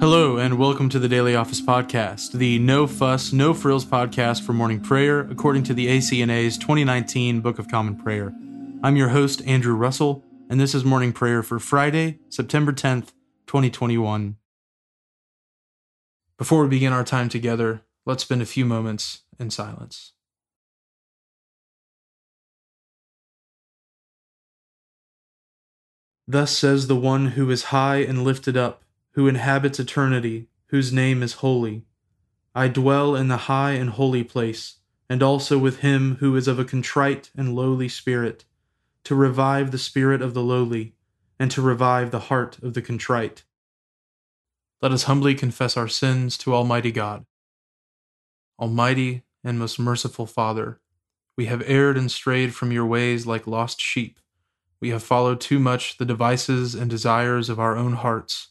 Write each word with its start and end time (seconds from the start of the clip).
Hello, 0.00 0.36
and 0.36 0.60
welcome 0.60 0.88
to 0.90 1.00
the 1.00 1.08
Daily 1.08 1.34
Office 1.34 1.60
Podcast, 1.60 2.30
the 2.30 2.60
no 2.60 2.86
fuss, 2.86 3.32
no 3.32 3.52
frills 3.52 3.84
podcast 3.84 4.42
for 4.42 4.52
morning 4.52 4.78
prayer, 4.78 5.22
according 5.22 5.64
to 5.64 5.74
the 5.74 5.88
ACNA's 5.88 6.56
2019 6.56 7.40
Book 7.40 7.58
of 7.58 7.66
Common 7.66 7.96
Prayer. 7.96 8.32
I'm 8.80 8.94
your 8.94 9.08
host, 9.08 9.42
Andrew 9.44 9.74
Russell, 9.74 10.24
and 10.48 10.60
this 10.60 10.72
is 10.72 10.84
morning 10.84 11.12
prayer 11.12 11.42
for 11.42 11.58
Friday, 11.58 12.20
September 12.28 12.72
10th, 12.72 13.08
2021. 13.48 14.36
Before 16.38 16.62
we 16.62 16.68
begin 16.68 16.92
our 16.92 17.02
time 17.02 17.28
together, 17.28 17.82
let's 18.06 18.22
spend 18.22 18.40
a 18.40 18.46
few 18.46 18.64
moments 18.64 19.22
in 19.40 19.50
silence. 19.50 20.12
Thus 26.28 26.56
says 26.56 26.86
the 26.86 26.94
one 26.94 27.32
who 27.32 27.50
is 27.50 27.64
high 27.64 27.96
and 27.96 28.22
lifted 28.22 28.56
up 28.56 28.84
who 29.18 29.26
inhabits 29.26 29.80
eternity, 29.80 30.46
whose 30.66 30.92
name 30.92 31.24
is 31.24 31.42
holy. 31.42 31.82
I 32.54 32.68
dwell 32.68 33.16
in 33.16 33.26
the 33.26 33.48
high 33.48 33.72
and 33.72 33.90
holy 33.90 34.22
place, 34.22 34.76
and 35.10 35.24
also 35.24 35.58
with 35.58 35.80
him 35.80 36.18
who 36.20 36.36
is 36.36 36.46
of 36.46 36.60
a 36.60 36.64
contrite 36.64 37.32
and 37.36 37.56
lowly 37.56 37.88
spirit, 37.88 38.44
to 39.02 39.16
revive 39.16 39.72
the 39.72 39.76
spirit 39.76 40.22
of 40.22 40.34
the 40.34 40.42
lowly, 40.44 40.94
and 41.36 41.50
to 41.50 41.60
revive 41.60 42.12
the 42.12 42.28
heart 42.30 42.62
of 42.62 42.74
the 42.74 42.80
contrite. 42.80 43.42
Let 44.80 44.92
us 44.92 45.02
humbly 45.02 45.34
confess 45.34 45.76
our 45.76 45.88
sins 45.88 46.38
to 46.38 46.54
Almighty 46.54 46.92
God. 46.92 47.26
Almighty 48.56 49.24
and 49.42 49.58
most 49.58 49.80
merciful 49.80 50.26
Father, 50.26 50.78
we 51.36 51.46
have 51.46 51.64
erred 51.66 51.98
and 51.98 52.08
strayed 52.08 52.54
from 52.54 52.70
your 52.70 52.86
ways 52.86 53.26
like 53.26 53.48
lost 53.48 53.80
sheep. 53.80 54.20
We 54.80 54.90
have 54.90 55.02
followed 55.02 55.40
too 55.40 55.58
much 55.58 55.98
the 55.98 56.04
devices 56.04 56.76
and 56.76 56.88
desires 56.88 57.48
of 57.48 57.58
our 57.58 57.76
own 57.76 57.94
hearts 57.94 58.50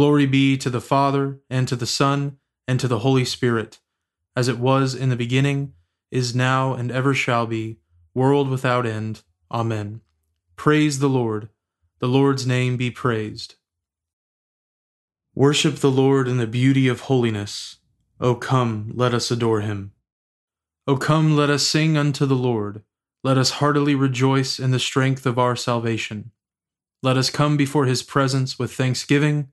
Glory 0.00 0.24
be 0.24 0.56
to 0.56 0.70
the 0.70 0.80
Father, 0.80 1.40
and 1.50 1.68
to 1.68 1.76
the 1.76 1.84
Son, 1.84 2.38
and 2.66 2.80
to 2.80 2.88
the 2.88 3.00
Holy 3.00 3.22
Spirit, 3.22 3.80
as 4.34 4.48
it 4.48 4.58
was 4.58 4.94
in 4.94 5.10
the 5.10 5.14
beginning, 5.14 5.74
is 6.10 6.34
now, 6.34 6.72
and 6.72 6.90
ever 6.90 7.12
shall 7.12 7.46
be, 7.46 7.76
world 8.14 8.48
without 8.48 8.86
end. 8.86 9.20
Amen. 9.52 10.00
Praise 10.56 11.00
the 11.00 11.08
Lord. 11.10 11.50
The 11.98 12.08
Lord's 12.08 12.46
name 12.46 12.78
be 12.78 12.90
praised. 12.90 13.56
Worship 15.34 15.76
the 15.76 15.90
Lord 15.90 16.28
in 16.28 16.38
the 16.38 16.46
beauty 16.46 16.88
of 16.88 17.00
holiness. 17.00 17.76
O 18.18 18.34
come, 18.34 18.92
let 18.94 19.12
us 19.12 19.30
adore 19.30 19.60
him. 19.60 19.92
O 20.86 20.96
come, 20.96 21.36
let 21.36 21.50
us 21.50 21.66
sing 21.66 21.98
unto 21.98 22.24
the 22.24 22.34
Lord. 22.34 22.82
Let 23.22 23.36
us 23.36 23.50
heartily 23.50 23.94
rejoice 23.94 24.58
in 24.58 24.70
the 24.70 24.78
strength 24.78 25.26
of 25.26 25.38
our 25.38 25.56
salvation. 25.56 26.30
Let 27.02 27.18
us 27.18 27.28
come 27.28 27.58
before 27.58 27.84
his 27.84 28.02
presence 28.02 28.58
with 28.58 28.72
thanksgiving 28.72 29.52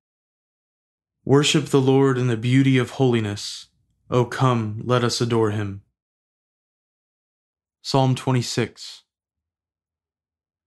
Worship 1.25 1.67
the 1.67 1.81
Lord 1.81 2.17
in 2.17 2.25
the 2.25 2.35
beauty 2.35 2.79
of 2.79 2.91
holiness. 2.91 3.67
O 4.09 4.25
come, 4.25 4.81
let 4.83 5.03
us 5.03 5.21
adore 5.21 5.51
him. 5.51 5.83
Psalm 7.83 8.15
26 8.15 9.03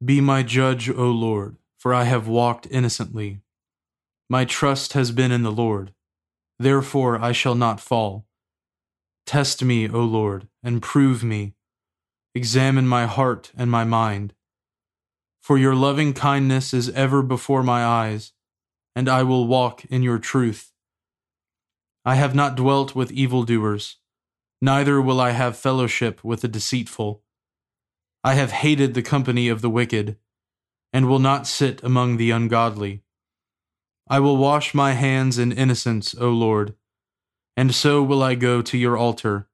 Be 0.04 0.20
my 0.20 0.44
judge, 0.44 0.88
O 0.88 1.10
Lord, 1.10 1.56
for 1.76 1.92
I 1.92 2.04
have 2.04 2.28
walked 2.28 2.68
innocently. 2.70 3.40
My 4.30 4.44
trust 4.44 4.92
has 4.92 5.10
been 5.10 5.32
in 5.32 5.42
the 5.42 5.50
Lord, 5.50 5.92
therefore 6.60 7.20
I 7.20 7.32
shall 7.32 7.56
not 7.56 7.80
fall. 7.80 8.24
Test 9.26 9.64
me, 9.64 9.88
O 9.88 10.04
Lord, 10.04 10.46
and 10.62 10.80
prove 10.80 11.24
me. 11.24 11.54
Examine 12.32 12.86
my 12.86 13.06
heart 13.06 13.50
and 13.56 13.72
my 13.72 13.82
mind. 13.82 14.34
For 15.42 15.58
your 15.58 15.74
loving 15.74 16.12
kindness 16.12 16.72
is 16.72 16.90
ever 16.90 17.22
before 17.22 17.64
my 17.64 17.84
eyes 17.84 18.33
and 18.94 19.08
I 19.08 19.22
will 19.22 19.46
walk 19.46 19.84
in 19.86 20.02
your 20.02 20.18
truth. 20.18 20.72
I 22.04 22.16
have 22.16 22.34
not 22.34 22.54
dwelt 22.54 22.94
with 22.94 23.12
evildoers, 23.12 23.96
neither 24.60 25.00
will 25.00 25.20
I 25.20 25.30
have 25.30 25.56
fellowship 25.56 26.22
with 26.22 26.42
the 26.42 26.48
deceitful. 26.48 27.22
I 28.22 28.34
have 28.34 28.52
hated 28.52 28.94
the 28.94 29.02
company 29.02 29.48
of 29.48 29.60
the 29.60 29.70
wicked, 29.70 30.16
and 30.92 31.08
will 31.08 31.18
not 31.18 31.46
sit 31.46 31.82
among 31.82 32.16
the 32.16 32.30
ungodly. 32.30 33.02
I 34.08 34.20
will 34.20 34.36
wash 34.36 34.74
my 34.74 34.92
hands 34.92 35.38
in 35.38 35.50
innocence, 35.50 36.14
O 36.20 36.30
Lord, 36.30 36.74
and 37.56 37.74
so 37.74 38.02
will 38.02 38.22
I 38.22 38.34
go 38.34 38.62
to 38.62 38.78
your 38.78 38.96
altar, 38.96 39.48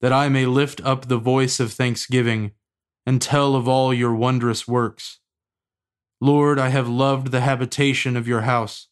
that 0.00 0.12
I 0.12 0.28
may 0.28 0.46
lift 0.46 0.80
up 0.84 1.06
the 1.06 1.18
voice 1.18 1.58
of 1.58 1.72
thanksgiving 1.72 2.52
and 3.06 3.20
tell 3.22 3.56
of 3.56 3.66
all 3.66 3.92
your 3.94 4.14
wondrous 4.14 4.68
works. 4.68 5.20
Lord, 6.20 6.58
I 6.58 6.68
have 6.70 6.88
loved 6.88 7.30
the 7.30 7.42
habitation 7.42 8.16
of 8.16 8.26
your 8.26 8.40
house, 8.40 8.88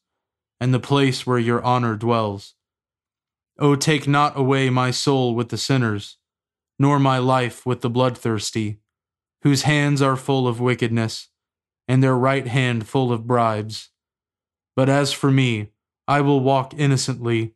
and 0.60 0.72
the 0.72 0.80
place 0.80 1.26
where 1.26 1.38
your 1.38 1.62
honor 1.62 1.96
dwells. 1.96 2.54
O 3.58 3.74
take 3.74 4.06
not 4.06 4.36
away 4.38 4.70
my 4.70 4.90
soul 4.90 5.34
with 5.34 5.48
the 5.48 5.58
sinners, 5.58 6.18
nor 6.78 6.98
my 6.98 7.18
life 7.18 7.66
with 7.66 7.80
the 7.80 7.90
bloodthirsty, 7.90 8.78
whose 9.42 9.62
hands 9.62 10.00
are 10.00 10.16
full 10.16 10.46
of 10.46 10.60
wickedness, 10.60 11.28
and 11.88 12.02
their 12.02 12.16
right 12.16 12.46
hand 12.46 12.86
full 12.86 13.12
of 13.12 13.26
bribes. 13.26 13.90
But 14.76 14.88
as 14.88 15.12
for 15.12 15.30
me, 15.30 15.70
I 16.06 16.20
will 16.20 16.40
walk 16.40 16.74
innocently. 16.74 17.54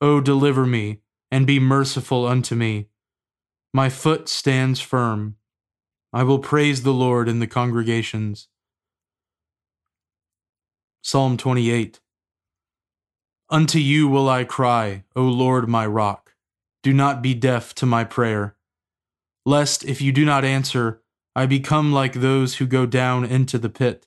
O 0.00 0.20
deliver 0.20 0.66
me, 0.66 1.00
and 1.30 1.46
be 1.46 1.58
merciful 1.58 2.26
unto 2.26 2.54
me. 2.54 2.88
My 3.72 3.88
foot 3.88 4.28
stands 4.28 4.80
firm. 4.80 5.36
I 6.12 6.24
will 6.24 6.38
praise 6.38 6.82
the 6.82 6.92
Lord 6.92 7.28
in 7.28 7.40
the 7.40 7.46
congregations. 7.46 8.48
Psalm 11.04 11.36
28 11.36 11.98
Unto 13.50 13.80
you 13.80 14.06
will 14.06 14.28
I 14.28 14.44
cry, 14.44 15.02
O 15.16 15.24
Lord 15.24 15.68
my 15.68 15.84
rock. 15.84 16.36
Do 16.84 16.92
not 16.92 17.20
be 17.20 17.34
deaf 17.34 17.74
to 17.74 17.86
my 17.86 18.04
prayer. 18.04 18.54
Lest, 19.44 19.84
if 19.84 20.00
you 20.00 20.12
do 20.12 20.24
not 20.24 20.44
answer, 20.44 21.02
I 21.34 21.46
become 21.46 21.92
like 21.92 22.12
those 22.12 22.54
who 22.54 22.66
go 22.68 22.86
down 22.86 23.24
into 23.24 23.58
the 23.58 23.68
pit. 23.68 24.06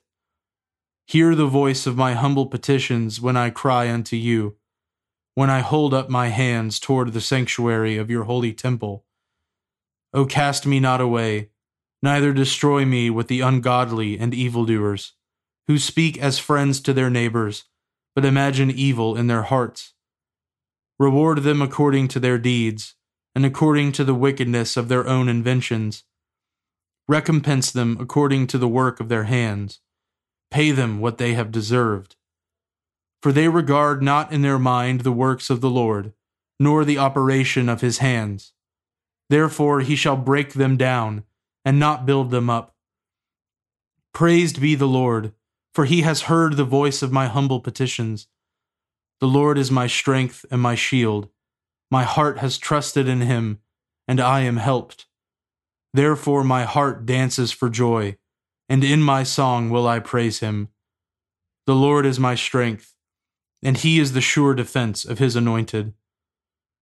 Hear 1.06 1.34
the 1.34 1.44
voice 1.44 1.86
of 1.86 1.98
my 1.98 2.14
humble 2.14 2.46
petitions 2.46 3.20
when 3.20 3.36
I 3.36 3.50
cry 3.50 3.90
unto 3.90 4.16
you, 4.16 4.56
when 5.34 5.50
I 5.50 5.60
hold 5.60 5.92
up 5.92 6.08
my 6.08 6.28
hands 6.28 6.80
toward 6.80 7.12
the 7.12 7.20
sanctuary 7.20 7.98
of 7.98 8.08
your 8.08 8.24
holy 8.24 8.54
temple. 8.54 9.04
O 10.14 10.24
cast 10.24 10.64
me 10.64 10.80
not 10.80 11.02
away, 11.02 11.50
neither 12.02 12.32
destroy 12.32 12.86
me 12.86 13.10
with 13.10 13.28
the 13.28 13.42
ungodly 13.42 14.18
and 14.18 14.32
evildoers 14.32 15.12
who 15.68 15.78
speak 15.78 16.18
as 16.18 16.38
friends 16.38 16.80
to 16.80 16.92
their 16.92 17.10
neighbors, 17.10 17.64
but 18.14 18.24
imagine 18.24 18.70
evil 18.70 19.16
in 19.16 19.26
their 19.26 19.42
hearts. 19.42 19.94
Reward 20.98 21.42
them 21.42 21.60
according 21.60 22.08
to 22.08 22.20
their 22.20 22.38
deeds, 22.38 22.94
and 23.34 23.44
according 23.44 23.92
to 23.92 24.04
the 24.04 24.14
wickedness 24.14 24.76
of 24.76 24.88
their 24.88 25.06
own 25.06 25.28
inventions. 25.28 26.04
Recompense 27.08 27.70
them 27.70 27.98
according 28.00 28.46
to 28.46 28.58
the 28.58 28.68
work 28.68 28.98
of 28.98 29.08
their 29.08 29.24
hands. 29.24 29.80
Pay 30.50 30.70
them 30.70 31.00
what 31.00 31.18
they 31.18 31.34
have 31.34 31.52
deserved. 31.52 32.16
For 33.22 33.32
they 33.32 33.48
regard 33.48 34.02
not 34.02 34.32
in 34.32 34.42
their 34.42 34.58
mind 34.58 35.00
the 35.00 35.12
works 35.12 35.50
of 35.50 35.60
the 35.60 35.70
Lord, 35.70 36.12
nor 36.58 36.84
the 36.84 36.98
operation 36.98 37.68
of 37.68 37.80
his 37.80 37.98
hands. 37.98 38.52
Therefore 39.28 39.80
he 39.80 39.96
shall 39.96 40.16
break 40.16 40.54
them 40.54 40.76
down, 40.76 41.24
and 41.64 41.78
not 41.78 42.06
build 42.06 42.30
them 42.30 42.48
up. 42.48 42.74
Praised 44.14 44.60
be 44.60 44.74
the 44.74 44.88
Lord, 44.88 45.32
for 45.76 45.84
he 45.84 46.00
has 46.00 46.22
heard 46.22 46.56
the 46.56 46.64
voice 46.64 47.02
of 47.02 47.12
my 47.12 47.26
humble 47.26 47.60
petitions. 47.60 48.28
The 49.20 49.26
Lord 49.26 49.58
is 49.58 49.70
my 49.70 49.86
strength 49.86 50.46
and 50.50 50.58
my 50.58 50.74
shield. 50.74 51.28
My 51.90 52.02
heart 52.02 52.38
has 52.38 52.56
trusted 52.56 53.06
in 53.06 53.20
him, 53.20 53.58
and 54.08 54.18
I 54.18 54.40
am 54.40 54.56
helped. 54.56 55.04
Therefore 55.92 56.42
my 56.44 56.64
heart 56.64 57.04
dances 57.04 57.52
for 57.52 57.68
joy, 57.68 58.16
and 58.70 58.82
in 58.82 59.02
my 59.02 59.22
song 59.22 59.68
will 59.68 59.86
I 59.86 59.98
praise 59.98 60.40
him. 60.40 60.68
The 61.66 61.74
Lord 61.74 62.06
is 62.06 62.18
my 62.18 62.36
strength, 62.36 62.94
and 63.62 63.76
he 63.76 63.98
is 63.98 64.14
the 64.14 64.22
sure 64.22 64.54
defense 64.54 65.04
of 65.04 65.18
his 65.18 65.36
anointed. 65.36 65.92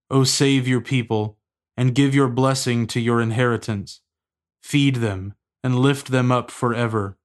O 0.09 0.23
save 0.23 0.69
your 0.69 0.79
people, 0.79 1.37
and 1.75 1.93
give 1.93 2.15
your 2.15 2.29
blessing 2.29 2.87
to 2.87 3.01
your 3.01 3.19
inheritance. 3.19 3.99
Feed 4.63 4.95
them, 5.07 5.33
and 5.65 5.79
lift 5.79 6.11
them 6.11 6.31
up 6.31 6.49
forever. 6.49 7.17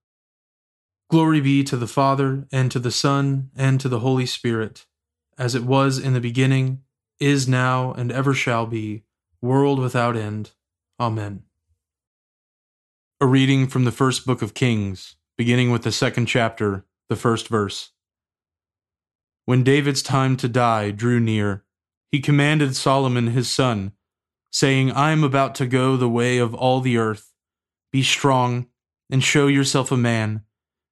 Glory 1.11 1.41
be 1.41 1.65
to 1.65 1.77
the 1.77 1.89
Father, 1.89 2.47
and 2.53 2.71
to 2.71 2.79
the 2.79 2.93
Son, 2.93 3.51
and 3.57 3.81
to 3.81 3.89
the 3.89 3.99
Holy 3.99 4.27
Spirit, 4.27 4.87
as 5.37 5.57
it 5.57 5.65
was 5.65 5.99
in 5.99 6.15
the 6.15 6.21
beginning 6.21 6.83
is 7.19 7.49
now, 7.49 7.93
and 7.95 8.13
ever 8.13 8.33
shall 8.33 8.65
be, 8.65 9.03
world 9.43 9.81
without 9.81 10.17
end. 10.17 10.53
Amen. 11.01 11.43
A 13.21 13.27
reading 13.27 13.67
from 13.67 13.85
the 13.85 13.91
first 13.91 14.25
book 14.25 14.41
of 14.41 14.55
Kings, 14.55 15.17
beginning 15.37 15.73
with 15.73 15.83
the 15.83 15.91
second 15.91 16.27
chapter, 16.27 16.87
the 17.09 17.17
first 17.17 17.49
verse. 17.49 17.91
When 19.47 19.65
David's 19.65 20.03
time 20.03 20.37
to 20.37 20.49
die 20.49 20.93
drew 20.93 21.19
near, 21.19 21.65
he 22.13 22.21
commanded 22.21 22.77
Solomon 22.77 23.27
his 23.27 23.51
son, 23.51 23.95
saying, 24.53 24.93
I 24.93 25.11
am 25.11 25.25
about 25.25 25.57
to 25.57 25.67
go 25.67 25.97
the 25.97 26.09
way 26.09 26.39
of 26.39 26.55
all 26.55 26.81
the 26.81 26.99
earth. 26.99 27.33
Be 27.91 28.05
strong, 28.05 28.69
and 29.11 29.25
show 29.25 29.49
yourself 29.49 29.91
a 29.91 29.97
man, 29.97 30.45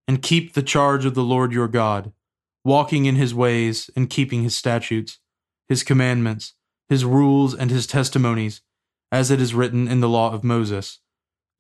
and 0.08 0.22
keep 0.22 0.54
the 0.54 0.62
charge 0.62 1.04
of 1.04 1.14
the 1.14 1.22
Lord 1.22 1.52
your 1.52 1.68
God, 1.68 2.12
walking 2.64 3.04
in 3.04 3.14
his 3.14 3.32
ways 3.32 3.90
and 3.94 4.10
keeping 4.10 4.42
his 4.42 4.56
statutes 4.56 5.20
his 5.68 5.82
commandments, 5.82 6.54
his 6.88 7.04
rules, 7.04 7.54
and 7.54 7.70
his 7.70 7.86
testimonies, 7.86 8.62
as 9.12 9.30
it 9.30 9.40
is 9.40 9.54
written 9.54 9.86
in 9.86 10.00
the 10.00 10.08
law 10.08 10.32
of 10.32 10.42
Moses, 10.42 11.00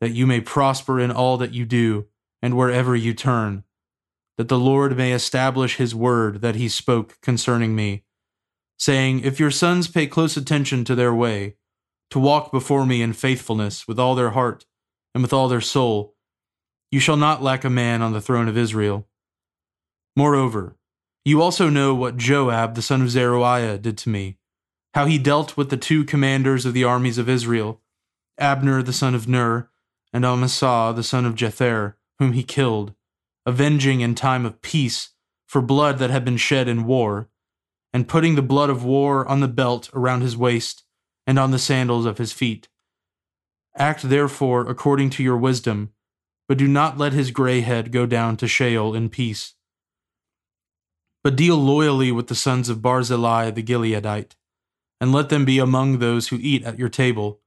that 0.00 0.12
you 0.12 0.26
may 0.26 0.40
prosper 0.40 0.98
in 0.98 1.10
all 1.10 1.36
that 1.36 1.52
you 1.52 1.64
do 1.64 2.06
and 2.40 2.56
wherever 2.56 2.96
you 2.96 3.12
turn, 3.12 3.64
that 4.38 4.48
the 4.48 4.58
Lord 4.58 4.96
may 4.96 5.12
establish 5.12 5.76
his 5.76 5.94
word 5.94 6.40
that 6.40 6.54
he 6.54 6.68
spoke 6.68 7.20
concerning 7.20 7.74
me, 7.74 8.04
saying, 8.78 9.20
If 9.20 9.38
your 9.38 9.50
sons 9.50 9.88
pay 9.88 10.06
close 10.06 10.36
attention 10.36 10.84
to 10.84 10.94
their 10.94 11.14
way, 11.14 11.56
to 12.10 12.18
walk 12.18 12.50
before 12.50 12.86
me 12.86 13.02
in 13.02 13.12
faithfulness 13.12 13.86
with 13.86 13.98
all 13.98 14.14
their 14.14 14.30
heart 14.30 14.64
and 15.14 15.22
with 15.22 15.32
all 15.32 15.48
their 15.48 15.60
soul, 15.60 16.14
you 16.90 17.00
shall 17.00 17.16
not 17.16 17.42
lack 17.42 17.64
a 17.64 17.70
man 17.70 18.02
on 18.02 18.12
the 18.12 18.20
throne 18.20 18.48
of 18.48 18.56
Israel. 18.56 19.06
Moreover, 20.16 20.76
you 21.24 21.42
also 21.42 21.68
know 21.68 21.94
what 21.94 22.16
Joab 22.16 22.74
the 22.74 22.82
son 22.82 23.02
of 23.02 23.10
Zeruiah 23.10 23.78
did 23.78 23.98
to 23.98 24.08
me, 24.08 24.38
how 24.94 25.06
he 25.06 25.18
dealt 25.18 25.56
with 25.56 25.70
the 25.70 25.76
two 25.76 26.04
commanders 26.04 26.64
of 26.64 26.74
the 26.74 26.84
armies 26.84 27.18
of 27.18 27.28
Israel, 27.28 27.82
Abner 28.38 28.82
the 28.82 28.92
son 28.92 29.14
of 29.14 29.28
Ner, 29.28 29.68
and 30.12 30.24
Amasa 30.24 30.92
the 30.96 31.02
son 31.02 31.26
of 31.26 31.34
Jether, 31.34 31.94
whom 32.18 32.32
he 32.32 32.42
killed, 32.42 32.94
avenging 33.44 34.00
in 34.00 34.14
time 34.14 34.46
of 34.46 34.62
peace 34.62 35.10
for 35.46 35.60
blood 35.60 35.98
that 35.98 36.10
had 36.10 36.24
been 36.24 36.36
shed 36.36 36.68
in 36.68 36.86
war, 36.86 37.28
and 37.92 38.08
putting 38.08 38.34
the 38.34 38.42
blood 38.42 38.70
of 38.70 38.84
war 38.84 39.26
on 39.26 39.40
the 39.40 39.48
belt 39.48 39.90
around 39.92 40.20
his 40.20 40.36
waist 40.36 40.84
and 41.26 41.38
on 41.38 41.50
the 41.50 41.58
sandals 41.58 42.06
of 42.06 42.18
his 42.18 42.32
feet. 42.32 42.68
Act 43.76 44.02
therefore 44.08 44.68
according 44.68 45.10
to 45.10 45.22
your 45.22 45.36
wisdom, 45.36 45.92
but 46.48 46.58
do 46.58 46.66
not 46.66 46.98
let 46.98 47.12
his 47.12 47.30
gray 47.30 47.60
head 47.60 47.92
go 47.92 48.06
down 48.06 48.36
to 48.38 48.48
Sheol 48.48 48.94
in 48.94 49.08
peace 49.10 49.54
but 51.28 51.36
deal 51.36 51.56
loyally 51.56 52.12
with 52.12 52.28
the 52.28 52.34
sons 52.34 52.68
of 52.68 52.82
Barzillai 52.82 53.50
the 53.50 53.62
Gileadite, 53.62 54.34
and 55.00 55.12
let 55.12 55.28
them 55.28 55.44
be 55.44 55.58
among 55.58 55.98
those 55.98 56.28
who 56.28 56.38
eat 56.40 56.64
at 56.64 56.78
your 56.78 56.88
table. 56.88 57.40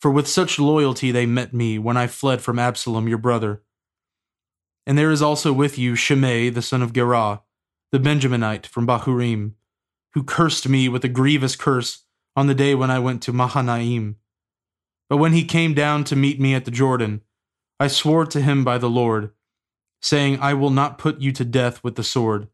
For 0.00 0.10
with 0.10 0.28
such 0.28 0.58
loyalty 0.58 1.10
they 1.10 1.26
met 1.26 1.54
me 1.54 1.78
when 1.78 1.96
I 1.96 2.06
fled 2.06 2.42
from 2.42 2.58
Absalom 2.58 3.08
your 3.08 3.18
brother. 3.18 3.62
And 4.86 4.98
there 4.98 5.10
is 5.10 5.22
also 5.22 5.52
with 5.52 5.78
you 5.78 5.96
Shimei 5.96 6.50
the 6.50 6.62
son 6.62 6.82
of 6.82 6.92
Gerah, 6.92 7.40
the 7.90 7.98
Benjaminite 7.98 8.66
from 8.66 8.86
Bahurim, 8.86 9.52
who 10.12 10.22
cursed 10.22 10.68
me 10.68 10.88
with 10.88 11.04
a 11.04 11.08
grievous 11.08 11.56
curse 11.56 12.04
on 12.36 12.46
the 12.46 12.54
day 12.54 12.74
when 12.74 12.90
I 12.90 12.98
went 12.98 13.22
to 13.22 13.32
Mahanaim. 13.32 14.16
But 15.08 15.16
when 15.16 15.32
he 15.32 15.44
came 15.44 15.72
down 15.72 16.04
to 16.04 16.16
meet 16.16 16.38
me 16.38 16.54
at 16.54 16.66
the 16.66 16.70
Jordan, 16.70 17.22
I 17.78 17.88
swore 17.88 18.26
to 18.26 18.40
him 18.40 18.64
by 18.64 18.78
the 18.78 18.90
Lord, 18.90 19.32
saying, 20.00 20.38
I 20.40 20.54
will 20.54 20.70
not 20.70 20.98
put 20.98 21.20
you 21.20 21.32
to 21.32 21.44
death 21.44 21.82
with 21.84 21.96
the 21.96 22.04
sword. 22.04 22.48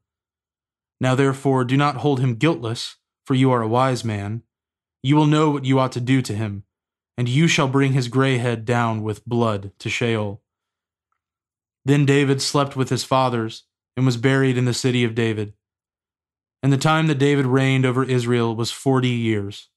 Now 1.01 1.15
therefore 1.15 1.65
do 1.65 1.77
not 1.77 1.97
hold 1.97 2.21
him 2.21 2.37
guiltless, 2.37 2.97
for 3.25 3.35
you 3.35 3.51
are 3.51 3.63
a 3.63 3.69
wise 3.69 4.05
man. 4.05 4.43
You 5.03 5.17
will 5.17 5.27
know 5.27 5.51
what 5.51 5.65
you 5.65 5.79
ought 5.79 5.93
to 5.93 6.01
do 6.01 6.23
to 6.23 6.35
him, 6.35 6.65
and 7.17 7.29
you 7.29 7.47
shall 7.49 7.69
bring 7.69 7.93
his 7.93 8.09
gray 8.09 8.39
head 8.39 8.65
down 8.65 9.03
with 9.03 9.27
blood 9.27 9.73
to 9.79 9.89
Sheol. 9.89 10.43
Then 11.85 12.07
David 12.07 12.41
slept 12.41 12.77
with 12.77 12.89
his 12.91 13.05
fathers, 13.05 13.65
and 13.97 14.07
was 14.07 14.17
buried 14.17 14.57
in 14.57 14.65
the 14.65 14.73
city 14.75 15.05
of 15.05 15.15
David. 15.15 15.53
And 16.63 16.73
the 16.73 16.79
time 16.79 17.09
that 17.09 17.19
David 17.19 17.47
reigned 17.47 17.85
over 17.85 18.05
Israel 18.05 18.55
was 18.55 18.71
forty 18.71 19.09
years. 19.09 19.69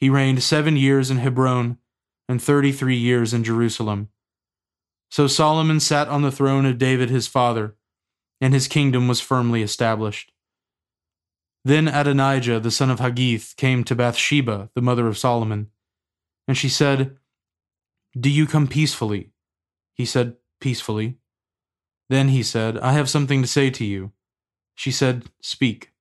He 0.00 0.10
reigned 0.10 0.42
seven 0.42 0.76
years 0.76 1.10
in 1.10 1.18
Hebron, 1.18 1.78
and 2.28 2.42
thirty 2.42 2.72
three 2.72 2.96
years 2.96 3.34
in 3.34 3.44
Jerusalem. 3.44 4.08
So 5.12 5.26
Solomon 5.26 5.78
sat 5.78 6.08
on 6.08 6.22
the 6.22 6.32
throne 6.32 6.64
of 6.64 6.78
David 6.78 7.10
his 7.10 7.26
father, 7.26 7.76
and 8.40 8.54
his 8.54 8.66
kingdom 8.66 9.08
was 9.08 9.20
firmly 9.20 9.60
established. 9.60 10.32
Then 11.66 11.86
Adonijah 11.86 12.60
the 12.60 12.70
son 12.70 12.88
of 12.88 12.98
Haggith 12.98 13.52
came 13.58 13.84
to 13.84 13.94
Bathsheba, 13.94 14.70
the 14.74 14.80
mother 14.80 15.06
of 15.06 15.18
Solomon. 15.18 15.68
And 16.48 16.56
she 16.56 16.70
said, 16.70 17.18
Do 18.18 18.30
you 18.30 18.46
come 18.46 18.66
peacefully? 18.66 19.32
He 19.92 20.06
said, 20.06 20.36
Peacefully. 20.62 21.18
Then 22.08 22.28
he 22.28 22.42
said, 22.42 22.78
I 22.78 22.92
have 22.92 23.10
something 23.10 23.42
to 23.42 23.48
say 23.48 23.68
to 23.68 23.84
you. 23.84 24.12
She 24.74 24.90
said, 24.90 25.26
Speak. 25.42 25.92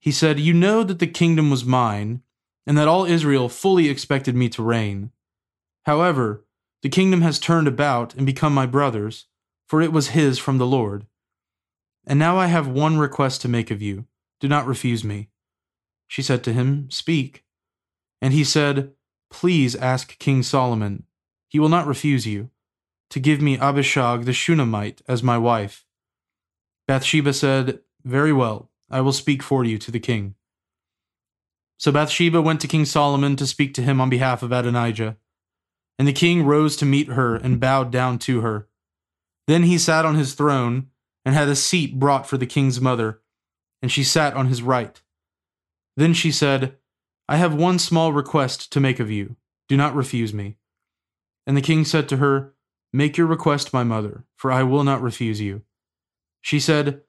He 0.00 0.10
said, 0.10 0.40
You 0.40 0.54
know 0.54 0.82
that 0.82 0.98
the 0.98 1.06
kingdom 1.06 1.50
was 1.50 1.64
mine, 1.64 2.22
and 2.66 2.76
that 2.76 2.88
all 2.88 3.04
Israel 3.04 3.48
fully 3.48 3.88
expected 3.88 4.34
me 4.34 4.48
to 4.48 4.62
reign. 4.64 5.12
However, 5.84 6.44
the 6.82 6.88
kingdom 6.88 7.22
has 7.22 7.38
turned 7.38 7.68
about 7.68 8.14
and 8.14 8.26
become 8.26 8.52
my 8.52 8.66
brother's, 8.66 9.26
for 9.66 9.80
it 9.80 9.92
was 9.92 10.08
his 10.08 10.38
from 10.38 10.58
the 10.58 10.66
Lord. 10.66 11.06
And 12.06 12.18
now 12.18 12.36
I 12.36 12.46
have 12.46 12.66
one 12.66 12.98
request 12.98 13.40
to 13.42 13.48
make 13.48 13.70
of 13.70 13.80
you 13.80 14.06
do 14.40 14.48
not 14.48 14.66
refuse 14.66 15.04
me. 15.04 15.28
She 16.08 16.20
said 16.20 16.42
to 16.44 16.52
him, 16.52 16.90
Speak. 16.90 17.44
And 18.20 18.34
he 18.34 18.42
said, 18.42 18.90
Please 19.30 19.76
ask 19.76 20.18
King 20.18 20.42
Solomon, 20.42 21.04
he 21.48 21.60
will 21.60 21.68
not 21.68 21.86
refuse 21.86 22.26
you, 22.26 22.50
to 23.10 23.20
give 23.20 23.40
me 23.40 23.56
Abishag 23.56 24.24
the 24.24 24.32
Shunammite 24.32 25.00
as 25.06 25.22
my 25.22 25.38
wife. 25.38 25.86
Bathsheba 26.88 27.32
said, 27.32 27.80
Very 28.04 28.32
well, 28.32 28.68
I 28.90 29.00
will 29.00 29.12
speak 29.12 29.44
for 29.44 29.64
you 29.64 29.78
to 29.78 29.92
the 29.92 30.00
king. 30.00 30.34
So 31.78 31.92
Bathsheba 31.92 32.42
went 32.42 32.60
to 32.62 32.68
King 32.68 32.84
Solomon 32.84 33.36
to 33.36 33.46
speak 33.46 33.74
to 33.74 33.82
him 33.82 34.00
on 34.00 34.10
behalf 34.10 34.42
of 34.42 34.50
Adonijah. 34.50 35.16
And 35.98 36.08
the 36.08 36.12
king 36.12 36.44
rose 36.44 36.76
to 36.76 36.86
meet 36.86 37.08
her 37.08 37.36
and 37.36 37.60
bowed 37.60 37.90
down 37.90 38.18
to 38.20 38.40
her. 38.40 38.68
Then 39.46 39.64
he 39.64 39.78
sat 39.78 40.04
on 40.04 40.16
his 40.16 40.34
throne 40.34 40.88
and 41.24 41.34
had 41.34 41.48
a 41.48 41.56
seat 41.56 41.98
brought 41.98 42.26
for 42.26 42.36
the 42.36 42.46
king's 42.46 42.80
mother 42.80 43.22
and 43.82 43.90
she 43.90 44.04
sat 44.04 44.34
on 44.34 44.46
his 44.46 44.62
right. 44.62 45.02
Then 45.96 46.14
she 46.14 46.30
said, 46.30 46.76
I 47.28 47.36
have 47.36 47.54
one 47.54 47.78
small 47.78 48.12
request 48.12 48.72
to 48.72 48.80
make 48.80 49.00
of 49.00 49.10
you. 49.10 49.36
Do 49.68 49.76
not 49.76 49.94
refuse 49.94 50.32
me. 50.32 50.56
And 51.46 51.56
the 51.56 51.62
king 51.62 51.84
said 51.84 52.08
to 52.08 52.18
her, 52.18 52.54
Make 52.92 53.16
your 53.16 53.26
request, 53.26 53.72
my 53.72 53.82
mother, 53.82 54.24
for 54.36 54.52
I 54.52 54.62
will 54.62 54.84
not 54.84 55.02
refuse 55.02 55.40
you. 55.40 55.62
She 56.40 56.60
said, 56.60 57.02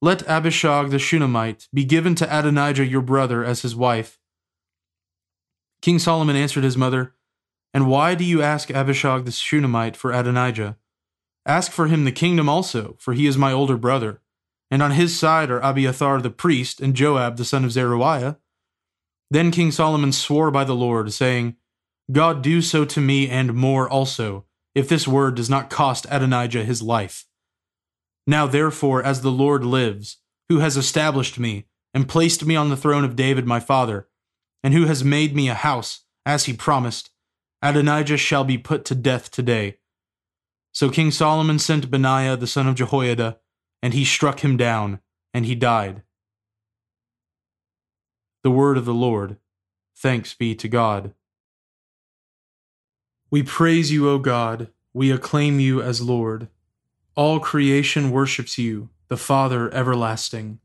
Let 0.00 0.26
Abishag 0.28 0.90
the 0.90 0.98
Shunammite 0.98 1.68
be 1.74 1.84
given 1.84 2.14
to 2.16 2.32
Adonijah 2.32 2.86
your 2.86 3.02
brother 3.02 3.44
as 3.44 3.62
his 3.62 3.74
wife. 3.74 4.18
King 5.82 5.98
Solomon 5.98 6.36
answered 6.36 6.64
his 6.64 6.76
mother, 6.76 7.14
And 7.72 7.88
why 7.88 8.14
do 8.14 8.24
you 8.24 8.42
ask 8.42 8.70
Abishag 8.70 9.24
the 9.24 9.32
Shunammite 9.32 9.96
for 9.96 10.12
Adonijah? 10.12 10.76
Ask 11.46 11.72
for 11.72 11.86
him 11.86 12.04
the 12.04 12.12
kingdom 12.12 12.48
also, 12.48 12.96
for 12.98 13.14
he 13.14 13.26
is 13.26 13.38
my 13.38 13.52
older 13.52 13.76
brother 13.76 14.20
and 14.70 14.82
on 14.82 14.92
his 14.92 15.18
side 15.18 15.50
are 15.50 15.60
Abiathar 15.60 16.20
the 16.22 16.30
priest 16.30 16.80
and 16.80 16.94
Joab 16.94 17.36
the 17.36 17.44
son 17.44 17.64
of 17.64 17.72
Zeruiah. 17.72 18.38
Then 19.30 19.50
King 19.50 19.72
Solomon 19.72 20.12
swore 20.12 20.50
by 20.50 20.64
the 20.64 20.74
Lord, 20.74 21.12
saying, 21.12 21.56
God 22.10 22.42
do 22.42 22.62
so 22.62 22.84
to 22.84 23.00
me 23.00 23.28
and 23.28 23.54
more 23.54 23.88
also, 23.88 24.46
if 24.74 24.88
this 24.88 25.08
word 25.08 25.34
does 25.34 25.50
not 25.50 25.70
cost 25.70 26.06
Adonijah 26.10 26.64
his 26.64 26.82
life. 26.82 27.26
Now 28.26 28.46
therefore, 28.46 29.02
as 29.02 29.22
the 29.22 29.30
Lord 29.30 29.64
lives, 29.64 30.18
who 30.48 30.58
has 30.58 30.76
established 30.76 31.38
me, 31.38 31.66
and 31.92 32.08
placed 32.08 32.44
me 32.44 32.54
on 32.54 32.70
the 32.70 32.76
throne 32.76 33.04
of 33.04 33.16
David 33.16 33.46
my 33.46 33.58
father, 33.58 34.08
and 34.62 34.74
who 34.74 34.86
has 34.86 35.02
made 35.02 35.34
me 35.34 35.48
a 35.48 35.54
house, 35.54 36.04
as 36.24 36.44
he 36.44 36.52
promised, 36.52 37.10
Adonijah 37.62 38.16
shall 38.16 38.44
be 38.44 38.56
put 38.56 38.84
to 38.86 38.94
death 38.94 39.30
today. 39.30 39.78
So 40.72 40.88
King 40.88 41.10
Solomon 41.10 41.58
sent 41.58 41.90
Benaiah 41.90 42.36
the 42.36 42.46
son 42.46 42.66
of 42.66 42.74
Jehoiada, 42.74 43.38
and 43.82 43.92
he 43.92 44.04
struck 44.04 44.40
him 44.40 44.56
down, 44.56 45.00
and 45.34 45.44
he 45.44 45.54
died. 45.54 46.02
The 48.42 48.50
word 48.50 48.78
of 48.78 48.84
the 48.84 48.94
Lord. 48.94 49.36
Thanks 49.96 50.32
be 50.32 50.54
to 50.54 50.68
God. 50.68 51.12
We 53.30 53.42
praise 53.42 53.92
you, 53.92 54.08
O 54.08 54.18
God. 54.18 54.68
We 54.94 55.10
acclaim 55.10 55.60
you 55.60 55.82
as 55.82 56.00
Lord. 56.00 56.48
All 57.14 57.38
creation 57.38 58.10
worships 58.10 58.56
you, 58.56 58.88
the 59.08 59.16
Father 59.16 59.72
everlasting. 59.74 60.58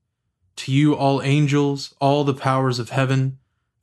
To 0.57 0.71
you, 0.71 0.95
all 0.95 1.21
angels, 1.21 1.93
all 1.99 2.23
the 2.23 2.33
powers 2.33 2.79
of 2.79 2.89
heaven, 2.89 3.39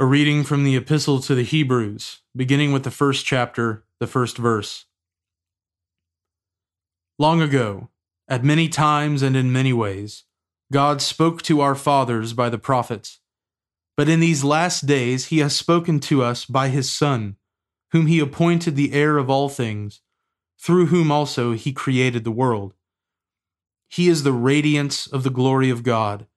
A 0.00 0.06
reading 0.06 0.44
from 0.44 0.62
the 0.62 0.76
Epistle 0.76 1.18
to 1.22 1.34
the 1.34 1.42
Hebrews, 1.42 2.20
beginning 2.36 2.70
with 2.70 2.84
the 2.84 2.90
first 2.92 3.26
chapter, 3.26 3.82
the 3.98 4.06
first 4.06 4.38
verse. 4.38 4.84
Long 7.18 7.42
ago, 7.42 7.88
at 8.28 8.44
many 8.44 8.68
times 8.68 9.22
and 9.22 9.34
in 9.34 9.50
many 9.50 9.72
ways, 9.72 10.22
God 10.70 11.02
spoke 11.02 11.42
to 11.42 11.60
our 11.60 11.74
fathers 11.74 12.32
by 12.32 12.48
the 12.48 12.58
prophets. 12.58 13.18
But 13.96 14.08
in 14.08 14.20
these 14.20 14.44
last 14.44 14.86
days 14.86 15.26
he 15.26 15.38
has 15.38 15.56
spoken 15.56 15.98
to 15.98 16.22
us 16.22 16.44
by 16.44 16.68
his 16.68 16.88
Son, 16.88 17.34
whom 17.90 18.06
he 18.06 18.20
appointed 18.20 18.76
the 18.76 18.92
heir 18.92 19.18
of 19.18 19.28
all 19.28 19.48
things, 19.48 20.00
through 20.60 20.86
whom 20.86 21.10
also 21.10 21.54
he 21.54 21.72
created 21.72 22.22
the 22.22 22.30
world. 22.30 22.72
He 23.88 24.08
is 24.08 24.22
the 24.22 24.32
radiance 24.32 25.08
of 25.08 25.24
the 25.24 25.30
glory 25.30 25.70
of 25.70 25.82
God, 25.82 26.28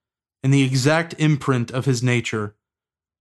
and 0.42 0.52
the 0.52 0.64
exact 0.64 1.14
imprint 1.20 1.70
of 1.70 1.86
his 1.86 2.02
nature, 2.02 2.56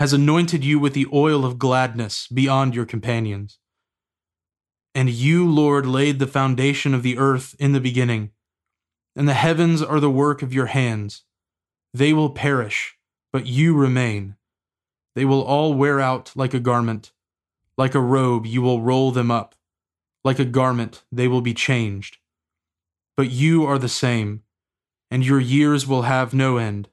has 0.00 0.14
anointed 0.14 0.64
you 0.64 0.78
with 0.78 0.94
the 0.94 1.06
oil 1.12 1.44
of 1.44 1.58
gladness 1.58 2.26
beyond 2.28 2.74
your 2.74 2.86
companions. 2.86 3.58
And 4.94 5.10
you, 5.10 5.46
Lord, 5.46 5.84
laid 5.84 6.18
the 6.18 6.26
foundation 6.26 6.94
of 6.94 7.02
the 7.02 7.18
earth 7.18 7.54
in 7.58 7.72
the 7.74 7.80
beginning, 7.80 8.30
and 9.14 9.28
the 9.28 9.34
heavens 9.34 9.82
are 9.82 10.00
the 10.00 10.10
work 10.10 10.40
of 10.40 10.54
your 10.54 10.66
hands. 10.66 11.24
They 11.92 12.14
will 12.14 12.30
perish, 12.30 12.96
but 13.30 13.44
you 13.44 13.76
remain. 13.76 14.36
They 15.14 15.26
will 15.26 15.42
all 15.42 15.74
wear 15.74 16.00
out 16.00 16.32
like 16.34 16.54
a 16.54 16.60
garment. 16.60 17.12
Like 17.76 17.94
a 17.94 18.00
robe, 18.00 18.46
you 18.46 18.62
will 18.62 18.80
roll 18.80 19.10
them 19.10 19.30
up. 19.30 19.54
Like 20.24 20.38
a 20.38 20.46
garment, 20.46 21.02
they 21.12 21.28
will 21.28 21.42
be 21.42 21.52
changed. 21.52 22.16
But 23.18 23.30
you 23.30 23.66
are 23.66 23.78
the 23.78 23.86
same, 23.86 24.44
and 25.10 25.26
your 25.26 25.40
years 25.40 25.86
will 25.86 26.02
have 26.02 26.32
no 26.32 26.56
end. 26.56 26.88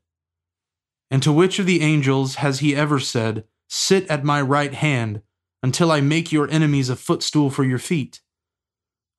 And 1.10 1.24
to 1.24 1.32
which 1.32 1.60
of 1.60 1.66
the 1.66 1.82
angels 1.82 2.36
has 2.36 2.60
he 2.60 2.76
ever 2.76 3.00
said, 3.00 3.46
Sit 3.70 4.08
at 4.08 4.24
my 4.24 4.42
right 4.42 4.74
hand 4.74 5.22
until 5.64 5.92
I 5.92 6.02
make 6.02 6.32
your 6.32 6.50
enemies 6.50 6.90
a 6.90 6.96
footstool 6.96 7.50
for 7.50 7.64
your 7.64 7.80
feet? 7.80 8.22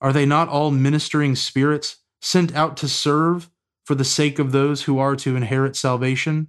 Are 0.00 0.12
they 0.12 0.26
not 0.26 0.48
all 0.48 0.70
ministering 0.70 1.34
spirits 1.34 1.96
sent 2.20 2.54
out 2.54 2.76
to 2.78 2.88
serve 2.88 3.50
for 3.84 3.94
the 3.94 4.04
sake 4.04 4.38
of 4.38 4.52
those 4.52 4.82
who 4.82 4.98
are 4.98 5.16
to 5.16 5.34
inherit 5.34 5.76
salvation? 5.76 6.48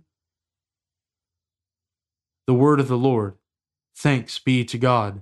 The 2.47 2.53
word 2.53 2.79
of 2.79 2.87
the 2.87 2.97
Lord. 2.97 3.35
Thanks 3.95 4.39
be 4.39 4.63
to 4.65 4.77
God. 4.77 5.21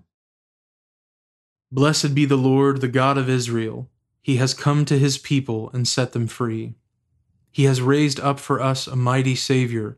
Blessed 1.71 2.15
be 2.15 2.25
the 2.25 2.37
Lord, 2.37 2.81
the 2.81 2.87
God 2.87 3.17
of 3.17 3.29
Israel. 3.29 3.89
He 4.21 4.37
has 4.37 4.53
come 4.53 4.85
to 4.85 4.97
his 4.97 5.17
people 5.17 5.69
and 5.73 5.87
set 5.87 6.11
them 6.11 6.27
free. 6.27 6.75
He 7.51 7.63
has 7.63 7.81
raised 7.81 8.19
up 8.19 8.39
for 8.39 8.61
us 8.61 8.87
a 8.87 8.95
mighty 8.95 9.35
Savior, 9.35 9.97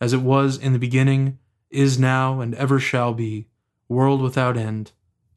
as 0.00 0.12
it 0.12 0.22
was 0.22 0.58
in 0.58 0.72
the 0.72 0.78
beginning, 0.78 1.38
is 1.70 1.98
now, 1.98 2.40
and 2.40 2.54
ever 2.54 2.78
shall 2.78 3.14
be, 3.14 3.46
world 3.88 4.20
without 4.20 4.56
end. 4.56 4.92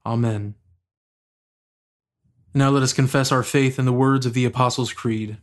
Amen. 0.05 0.55
Now 2.53 2.69
let 2.69 2.83
us 2.83 2.93
confess 2.93 3.31
our 3.31 3.43
faith 3.43 3.77
in 3.77 3.85
the 3.85 3.93
words 3.93 4.25
of 4.25 4.33
the 4.33 4.45
Apostles' 4.45 4.93
Creed. 4.93 5.37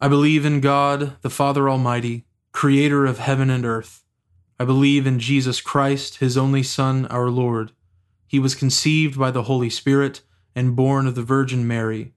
I 0.00 0.08
believe 0.08 0.46
in 0.46 0.60
God, 0.60 1.16
the 1.20 1.28
Father 1.28 1.68
Almighty, 1.68 2.24
creator 2.52 3.04
of 3.04 3.18
heaven 3.18 3.50
and 3.50 3.66
earth. 3.66 4.02
I 4.58 4.64
believe 4.64 5.06
in 5.06 5.18
Jesus 5.18 5.60
Christ, 5.60 6.16
his 6.16 6.36
only 6.36 6.62
Son, 6.62 7.06
our 7.06 7.28
Lord. 7.28 7.72
He 8.26 8.38
was 8.38 8.54
conceived 8.54 9.18
by 9.18 9.30
the 9.30 9.44
Holy 9.44 9.70
Spirit 9.70 10.22
and 10.54 10.76
born 10.76 11.06
of 11.06 11.14
the 11.14 11.22
Virgin 11.22 11.66
Mary. 11.66 12.14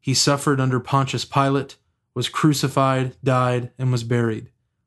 He 0.00 0.14
suffered 0.14 0.60
under 0.60 0.80
Pontius 0.80 1.24
Pilate, 1.24 1.76
was 2.14 2.28
crucified, 2.28 3.16
died, 3.22 3.70
and 3.78 3.92
was 3.92 4.04
buried. 4.04 4.50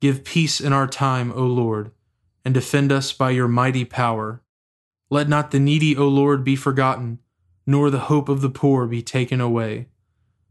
Give 0.00 0.24
peace 0.24 0.60
in 0.60 0.72
our 0.72 0.86
time, 0.86 1.32
O 1.32 1.42
Lord, 1.42 1.90
and 2.44 2.54
defend 2.54 2.92
us 2.92 3.12
by 3.12 3.30
your 3.30 3.48
mighty 3.48 3.84
power. 3.84 4.42
Let 5.10 5.28
not 5.28 5.50
the 5.50 5.58
needy, 5.58 5.96
O 5.96 6.06
Lord, 6.06 6.44
be 6.44 6.54
forgotten, 6.54 7.18
nor 7.66 7.90
the 7.90 8.00
hope 8.00 8.28
of 8.28 8.40
the 8.40 8.50
poor 8.50 8.86
be 8.86 9.02
taken 9.02 9.40
away. 9.40 9.88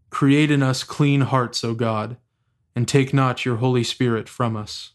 Create 0.10 0.51
in 0.51 0.63
us 0.63 0.83
clean 0.83 1.21
hearts, 1.21 1.63
O 1.63 1.73
God, 1.73 2.17
and 2.75 2.88
take 2.88 3.13
not 3.13 3.45
your 3.45 3.57
Holy 3.57 3.83
Spirit 3.83 4.27
from 4.27 4.55
us. 4.55 4.93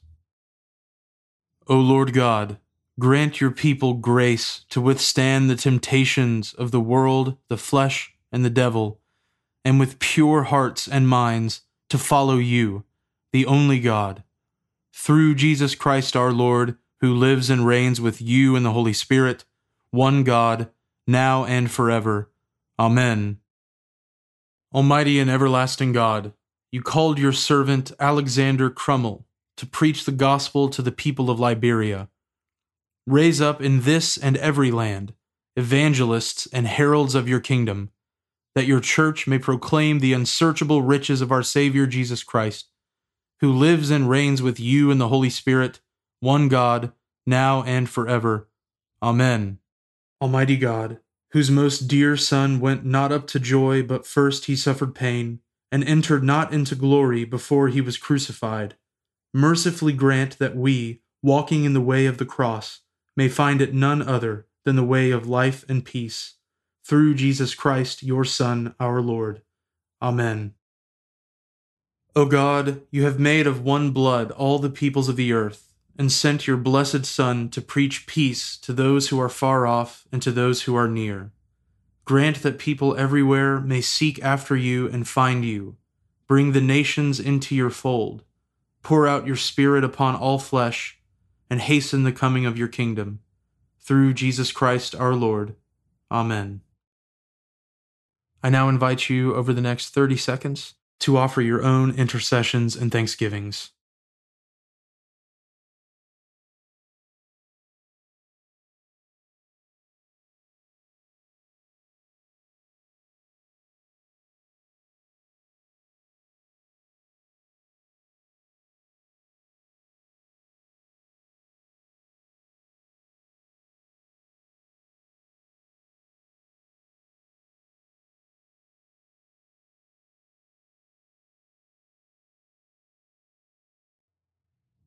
O 1.69 1.77
Lord 1.77 2.13
God, 2.13 2.59
grant 2.99 3.41
your 3.41 3.51
people 3.51 3.95
grace 3.95 4.65
to 4.69 4.81
withstand 4.81 5.49
the 5.49 5.57
temptations 5.57 6.53
of 6.55 6.71
the 6.71 6.81
world, 6.81 7.37
the 7.49 7.57
flesh, 7.57 8.15
and 8.31 8.45
the 8.45 8.51
devil, 8.51 9.01
and 9.65 9.81
with 9.81 9.99
pure 9.99 10.45
hearts 10.45 10.89
and 10.89 11.09
minds 11.09 11.63
to 11.89 11.99
follow 11.99 12.37
you, 12.37 12.85
the 13.33 13.47
only 13.47 13.81
God. 13.81 14.25
Through 14.93 15.35
Jesus 15.37 15.75
Christ 15.75 16.15
our 16.17 16.33
Lord, 16.33 16.77
who 17.01 17.15
lives 17.15 17.51
and 17.51 17.67
reigns 17.67 18.01
with 18.01 18.21
you 18.21 18.55
in 18.55 18.63
the 18.63 18.73
Holy 18.73 18.93
Spirit, 18.93 19.45
one 19.91 20.23
God, 20.23 20.71
now 21.07 21.45
and 21.45 21.71
forever. 21.71 22.31
Amen. 22.79 23.39
Almighty 24.75 25.19
and 25.19 25.31
everlasting 25.31 25.93
God, 25.93 26.33
you 26.71 26.81
called 26.81 27.19
your 27.19 27.33
servant 27.33 27.93
Alexander 28.01 28.71
Crummell 28.71 29.27
to 29.57 29.67
preach 29.67 30.05
the 30.05 30.13
gospel 30.13 30.69
to 30.71 30.81
the 30.81 30.93
people 30.93 31.31
of 31.31 31.39
Liberia. 31.39 32.09
Raise 33.07 33.41
up 33.41 33.61
in 33.61 33.83
this 33.83 34.17
and 34.17 34.37
every 34.39 34.71
land 34.71 35.15
evangelists 35.55 36.49
and 36.53 36.67
heralds 36.67 37.15
of 37.15 37.29
your 37.29 37.41
kingdom, 37.41 37.91
that 38.55 38.67
your 38.67 38.81
church 38.81 39.27
may 39.27 39.39
proclaim 39.39 39.99
the 39.99 40.15
unsearchable 40.15 40.81
riches 40.81 41.21
of 41.21 41.31
our 41.31 41.43
Savior 41.43 41.87
Jesus 41.87 42.25
Christ, 42.25 42.69
who 43.43 43.53
lives 43.53 43.91
and 43.91 44.09
reigns 44.09 44.41
with 44.41 44.61
you 44.61 44.91
in 44.93 44.99
the 44.99 45.09
Holy 45.09 45.29
Spirit, 45.29 45.81
one 46.21 46.49
God, 46.49 46.93
now 47.27 47.65
and 47.65 47.91
forever. 47.91 48.49
Amen. 49.03 49.59
Almighty 50.21 50.57
God, 50.57 51.01
whose 51.33 51.51
most 51.51 51.89
dear 51.89 52.17
Son 52.17 52.61
went 52.61 52.85
not 52.85 53.11
up 53.11 53.27
to 53.27 53.41
joy, 53.41 53.83
but 53.83 54.07
first 54.07 54.45
he 54.45 54.55
suffered 54.55 54.95
pain, 54.95 55.41
and 55.73 55.83
entered 55.83 56.23
not 56.23 56.53
into 56.53 56.77
glory 56.77 57.25
before 57.25 57.67
he 57.67 57.81
was 57.81 57.99
crucified, 57.99 58.77
mercifully 59.35 59.93
grant 59.93 60.39
that 60.39 60.55
we, 60.55 61.01
walking 61.21 61.65
in 61.65 61.73
the 61.73 61.81
way 61.81 62.07
of 62.07 62.19
the 62.19 62.25
cross, 62.25 62.83
may 63.17 63.29
find 63.29 63.61
it 63.61 63.75
none 63.75 64.01
other 64.01 64.47
than 64.65 64.77
the 64.77 64.85
way 64.85 65.11
of 65.11 65.29
life 65.29 65.65
and 65.69 65.85
peace. 65.85 66.35
Through 66.87 67.15
Jesus 67.15 67.57
Christ, 67.57 68.05
your 68.05 68.25
Son, 68.25 68.77
our 68.79 69.01
Lord. 69.01 69.43
Amen. 70.01 70.55
O 72.15 72.27
God, 72.27 72.83
you 72.91 73.05
have 73.05 73.19
made 73.19 73.47
of 73.47 73.65
one 73.65 73.91
blood 73.91 74.31
all 74.33 74.59
the 74.59 74.69
peoples 74.69 75.09
of 75.09 75.17
the 75.17 75.33
earth 75.33 75.73
and 75.99 76.13
sent 76.13 76.47
your 76.47 76.59
blessed 76.59 77.07
Son 77.07 77.49
to 77.49 77.63
preach 77.63 78.07
peace 78.07 78.59
to 78.59 78.75
those 78.75 79.09
who 79.09 79.19
are 79.19 79.31
far 79.31 79.67
off 79.67 80.07
and 80.13 80.21
to 80.21 80.31
those 80.31 80.63
who 80.63 80.75
are 80.75 80.89
near. 80.89 81.33
Grant 82.05 82.43
that 82.43 82.59
people 82.59 82.97
everywhere 82.97 83.61
may 83.61 83.81
seek 83.81 84.23
after 84.23 84.55
you 84.55 84.89
and 84.89 85.09
find 85.09 85.45
you. 85.45 85.77
Bring 86.27 86.53
the 86.53 86.61
nations 86.61 87.19
into 87.19 87.55
your 87.55 87.71
fold. 87.71 88.25
Pour 88.83 89.07
out 89.07 89.27
your 89.27 89.37
Spirit 89.37 89.85
upon 89.85 90.15
all 90.15 90.39
flesh, 90.39 90.99
and 91.49 91.61
hasten 91.61 92.03
the 92.03 92.13
coming 92.13 92.45
of 92.45 92.59
your 92.59 92.69
kingdom. 92.69 93.21
Through 93.81 94.15
Jesus 94.15 94.53
Christ 94.53 94.95
our 94.95 95.15
Lord. 95.15 95.55
Amen. 96.11 96.61
I 98.43 98.51
now 98.51 98.69
invite 98.69 99.09
you 99.09 99.35
over 99.35 99.53
the 99.53 99.61
next 99.61 99.91
30 99.91 100.17
seconds 100.17 100.75
to 101.03 101.17
offer 101.17 101.43
your 101.43 101.63
own 101.63 101.95
intercessions 101.97 102.77
and 102.77 102.91
thanksgivings. 102.91 103.71